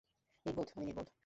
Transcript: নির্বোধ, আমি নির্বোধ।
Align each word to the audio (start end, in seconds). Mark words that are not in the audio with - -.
নির্বোধ, 0.45 0.67
আমি 0.75 0.85
নির্বোধ। 0.85 1.07